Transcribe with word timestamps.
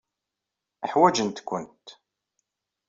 Ḥwajent-kent. 0.91 1.87